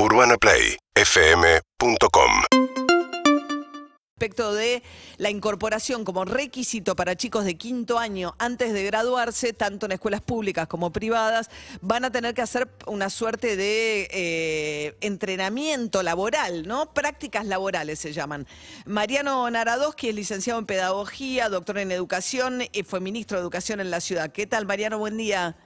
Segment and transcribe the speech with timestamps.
[0.00, 2.30] UrbanaPlayFM.com
[4.18, 4.82] respecto de
[5.16, 10.20] la incorporación como requisito para chicos de quinto año antes de graduarse, tanto en escuelas
[10.20, 11.50] públicas como privadas,
[11.80, 16.92] van a tener que hacer una suerte de eh, entrenamiento laboral, ¿no?
[16.92, 18.46] Prácticas laborales se llaman.
[18.86, 23.90] Mariano Naradowski es licenciado en Pedagogía, doctor en Educación y fue ministro de Educación en
[23.90, 24.30] la ciudad.
[24.30, 24.98] ¿Qué tal, Mariano?
[24.98, 25.56] Buen día.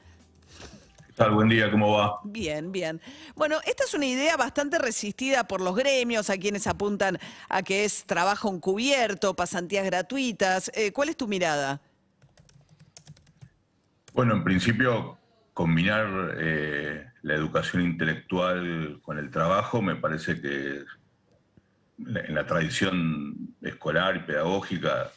[1.13, 1.33] ¿Qué tal?
[1.33, 2.21] Buen día, ¿cómo va?
[2.25, 2.99] Bien, bien.
[3.35, 7.19] Bueno, esta es una idea bastante resistida por los gremios, a quienes apuntan
[7.51, 10.71] a que es trabajo encubierto, pasantías gratuitas.
[10.75, 11.83] Eh, ¿Cuál es tu mirada?
[14.15, 15.19] Bueno, en principio,
[15.53, 20.83] combinar eh, la educación intelectual con el trabajo me parece que
[21.99, 25.13] en la tradición escolar y pedagógica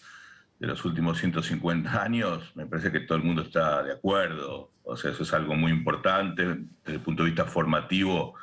[0.60, 4.72] de los últimos 150 años, me parece que todo el mundo está de acuerdo.
[4.84, 6.44] O sea, eso es algo muy importante.
[6.46, 8.36] Desde el punto de vista formativo,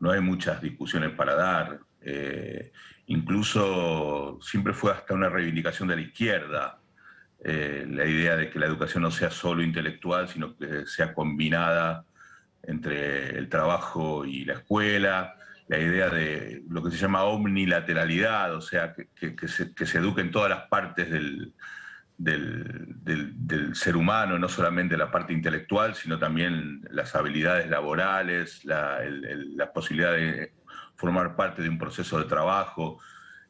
[0.00, 1.80] no hay muchas discusiones para dar.
[2.00, 2.72] Eh,
[3.06, 6.78] incluso siempre fue hasta una reivindicación de la izquierda
[7.44, 12.04] eh, la idea de que la educación no sea solo intelectual, sino que sea combinada
[12.62, 15.36] entre el trabajo y la escuela,
[15.68, 19.08] la idea de lo que se llama omnilateralidad, o sea, que,
[19.48, 21.54] se, que se, eduquen todas las partes del,
[23.74, 29.00] ser humano, no solamente la parte intelectual, sino también las habilidades laborales, la,
[29.74, 30.52] posibilidad de
[30.94, 33.00] formar parte de un proceso de trabajo.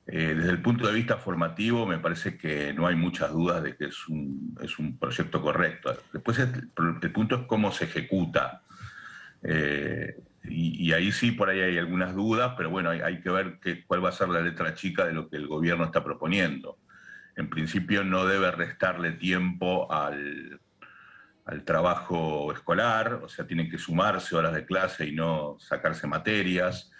[0.06, 3.76] Eh, desde el punto de vista formativo, me parece que no hay muchas dudas de
[3.76, 5.96] que es un, es un proyecto correcto.
[6.12, 6.70] Después, el,
[7.12, 8.62] punto es cómo se ejecuta.
[9.42, 10.16] Eh,
[10.48, 14.10] y, ahí sí, por ahí hay algunas dudas, pero bueno, hay, que ver cuál va
[14.10, 16.78] a ser la letra chica de lo que el gobierno está proponiendo
[17.36, 20.60] en principio no debe restarle tiempo al,
[21.64, 26.90] trabajo escolar, o sea, tienen que sumarse horas de clase y no sacarse materias.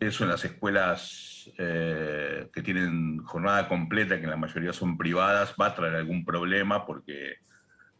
[0.00, 5.54] Eso en las escuelas eh, que tienen jornada completa, que en la mayoría son privadas,
[5.60, 7.36] va a traer algún problema porque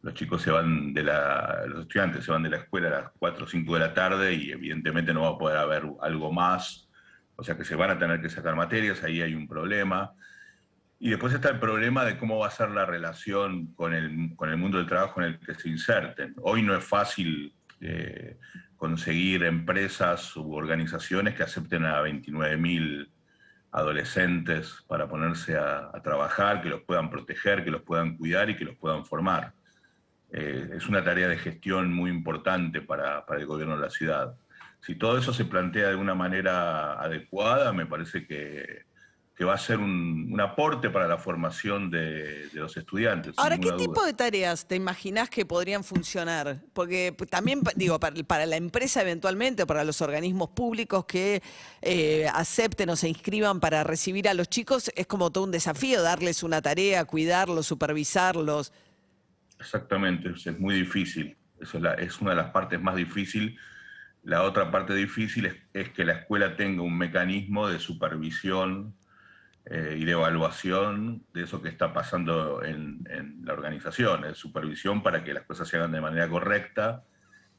[0.02, 3.10] los chicos se van de la, los estudiantes se van de la escuela a las
[3.18, 6.88] 4 o 5 de la tarde y evidentemente no va a poder haber algo más,
[7.36, 10.12] o sea que se van a tener que sacar materias, ahí hay un problema.
[10.98, 14.50] Y después está el problema de cómo va a ser la relación con el, con
[14.50, 16.34] el mundo del trabajo en el que se inserten.
[16.42, 18.38] Hoy no es fácil eh,
[18.76, 23.08] conseguir empresas u organizaciones que acepten a 29.000
[23.72, 28.64] adolescentes para ponerse a, trabajar, que los puedan proteger, que los puedan cuidar y que
[28.64, 29.54] los puedan formar.
[30.32, 34.34] Eh, es una tarea de gestión muy importante para, para el gobierno de la ciudad.
[34.80, 38.84] Si todo eso se plantea de una manera adecuada, me parece que
[39.36, 43.34] que va a ser un, aporte para la formación de, los estudiantes.
[43.38, 46.60] Ahora, ¿qué tipo de tareas te imaginas que podrían funcionar?
[46.72, 51.42] Porque también, digo, para, la empresa eventualmente, para los organismos públicos que
[51.80, 56.02] eh, acepten o se inscriban para recibir a los chicos, es como todo un desafío
[56.02, 58.72] darles una tarea, cuidarlos, supervisarlos.
[59.62, 61.36] Exactamente, es muy difícil.
[61.60, 63.58] Eso es, es una de las partes más difíciles.
[64.22, 68.94] La otra parte difícil es, es que la escuela tenga un mecanismo de supervisión
[69.66, 73.04] eh, y de evaluación de eso que está pasando en,
[73.44, 77.04] la organización, de supervisión para que las cosas se hagan de manera correcta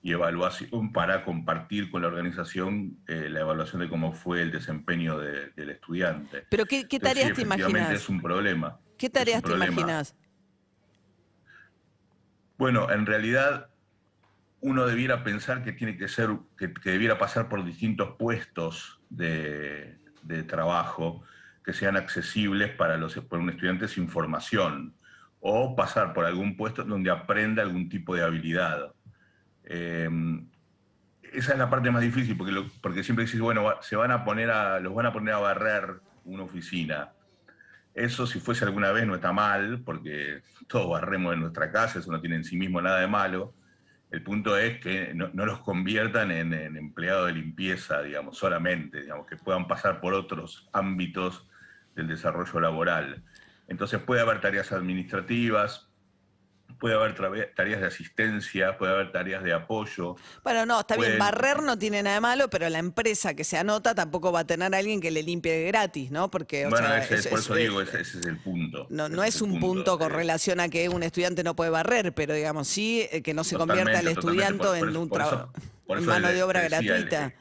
[0.01, 5.17] y evaluación para compartir con la organización eh, la evaluación de cómo fue el desempeño
[5.17, 6.45] del estudiante.
[6.49, 7.91] Pero ¿qué, tareas te imaginas?
[7.91, 8.79] es un problema.
[8.97, 10.13] ¿Qué tareas te imaginas?
[12.63, 13.67] Bueno, en realidad
[14.61, 19.97] uno debiera pensar que tiene que ser, que, debiera pasar por distintos puestos de,
[20.47, 21.25] trabajo
[21.65, 24.95] que sean accesibles para, los, un estudiante sin formación
[25.41, 28.93] o pasar por algún puesto donde aprenda algún tipo de habilidad.
[29.65, 30.49] Em,
[31.21, 34.49] esa es la parte más difícil, porque, porque siempre dices, bueno, se van a poner
[34.51, 37.11] a, los van a poner a barrer una oficina.
[37.93, 42.11] Eso si fuese alguna vez no está mal, porque todos barremos en nuestra casa, eso
[42.11, 43.53] no tiene en sí mismo nada de malo.
[44.11, 49.25] El punto es que no, los conviertan en, en empleados de limpieza, digamos, solamente, digamos,
[49.27, 51.47] que puedan pasar por otros ámbitos
[51.95, 53.23] del desarrollo laboral.
[53.67, 55.92] Entonces puede haber tareas administrativas,
[56.79, 57.15] puede haber
[57.55, 60.15] tareas de asistencia, puede haber tareas de apoyo.
[60.43, 63.57] Bueno, no, está bien, barrer no tiene nada de malo, pero la empresa que se
[63.57, 66.29] anota tampoco va a tener a alguien que le limpie gratis, ¿no?
[66.29, 68.87] Porque, bueno, ese, por eso digo, ese, es el punto.
[68.89, 72.33] No, no es, un punto, con relación a que un estudiante no puede barrer, pero
[72.33, 75.51] digamos, sí, eh, que no se convierta el estudiante en un trabajo,
[75.87, 77.33] mano de obra gratuita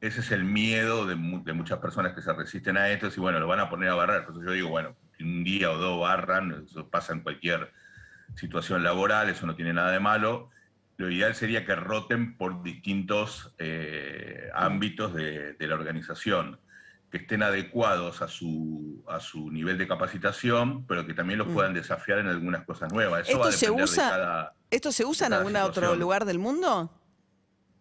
[0.00, 3.46] ese es el miedo de, muchas personas que se resisten a esto, y bueno, lo
[3.46, 4.20] van a poner a barrer.
[4.20, 7.70] Entonces yo digo, bueno, un día o dos barran, eso pasa en cualquier
[8.36, 10.50] situación laboral, eso no tiene nada de malo.
[10.96, 13.54] lo ideal sería que roten por distintos
[14.54, 16.60] ámbitos de, la organización,
[17.10, 21.54] que estén adecuados a su, a su nivel de capacitación, pero que también los mm.
[21.54, 23.28] puedan desafiar en algunas cosas nuevas.
[23.28, 26.90] ¿Esto, se usa, ¿Esto se usa en algún otro lugar del mundo?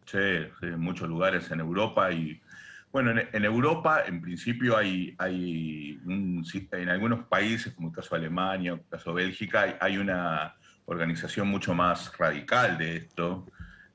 [0.06, 0.18] Sí,
[0.62, 2.42] en muchos lugares en Europa y
[2.91, 8.74] bueno, en, Europa en principio hay, hay en algunos países, como el caso de Alemania,
[8.74, 10.56] el caso de Bélgica, hay, una
[10.86, 13.45] organización mucho más radical de esto,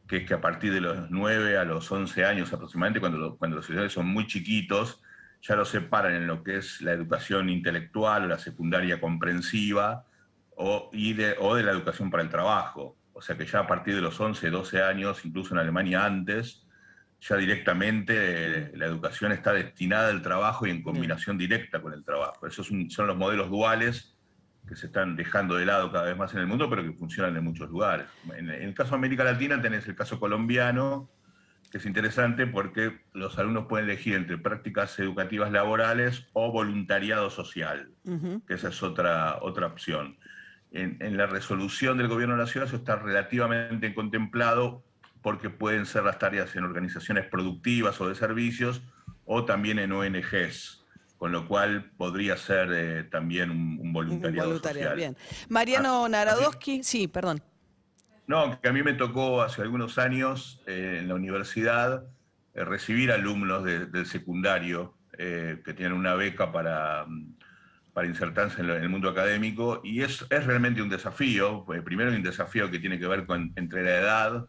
[0.06, 3.56] que es que a partir de los 9 a los 11 años aproximadamente, cuando, cuando
[3.56, 5.02] los estudiantes son muy chiquitos,
[5.42, 10.06] ya los separan en lo que es la educación intelectual la secundaria comprensiva
[10.56, 12.96] o, y de, o de la educación para el trabajo.
[13.12, 16.63] O sea que ya a partir de los 11, 12 años, incluso en Alemania antes,
[17.26, 22.04] ya directamente eh, la educación está destinada al trabajo y en combinación directa con el
[22.04, 22.46] trabajo.
[22.46, 24.14] Esos son los modelos duales
[24.68, 27.36] que se están dejando de lado cada vez más en el mundo, pero que funcionan
[27.36, 28.06] en muchos lugares.
[28.36, 31.10] En, el caso de América Latina tenés el caso colombiano,
[31.70, 37.90] que es interesante porque los alumnos pueden elegir entre prácticas educativas laborales o voluntariado social,
[38.46, 40.18] que esa es otra, otra opción
[40.74, 44.82] en, la resolución del gobierno de la ciudad eso está relativamente contemplado
[45.24, 48.82] porque pueden ser las tareas en organizaciones productivas o de servicios
[49.24, 50.84] o también en ONGs,
[51.16, 54.94] con lo cual podría ser eh, también un, voluntariado, social.
[54.94, 55.16] Bien.
[55.48, 57.42] Mariano ah, Narodowski, sí, perdón.
[58.26, 62.04] No, que a mí me tocó hace algunos años eh, en la universidad
[62.52, 67.34] eh, recibir alumnos del secundario que tienen una beca para mm,
[67.94, 71.64] para insertarse en, el mundo académico y es, es realmente un desafío.
[71.64, 74.48] Pues, primero un desafío que tiene que ver con entre la edad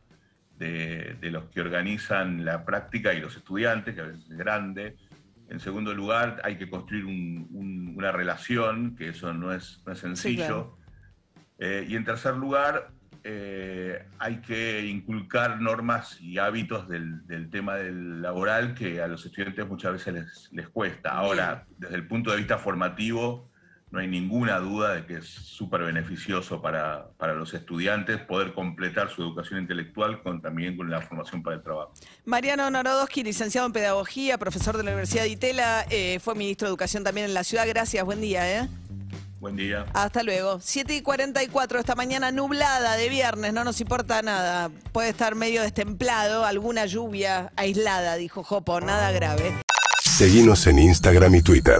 [0.58, 4.96] de, los que organizan la práctica y los estudiantes, que a veces es grande.
[5.50, 10.78] En segundo lugar, hay que construir una relación, que eso no es, no es sencillo.
[11.60, 12.90] Eh, y en tercer lugar,
[13.24, 19.26] eh, hay que inculcar normas y hábitos del, del, tema del laboral que a los
[19.26, 21.12] estudiantes muchas veces les, les cuesta.
[21.12, 23.50] Ahora, desde el punto de vista formativo,
[23.96, 29.10] no hay ninguna duda de que es súper beneficioso para, para, los estudiantes poder completar
[29.10, 31.94] su educación intelectual con, también con la formación para el trabajo.
[32.26, 36.72] Mariano Narodowski, licenciado en Pedagogía, profesor de la Universidad de Itela, eh, fue ministro de
[36.72, 37.66] Educación también en la ciudad.
[37.68, 38.60] Gracias, buen día.
[38.64, 38.68] ¿eh?
[39.40, 39.86] Buen día.
[39.94, 40.60] Hasta luego.
[40.60, 44.72] 7 y 44, esta mañana nublada de viernes, no nos importa nada.
[44.92, 49.54] Puede estar medio destemplado, alguna lluvia aislada, dijo Jopo, nada grave.
[50.02, 51.80] Seguimos en Instagram y Twitter.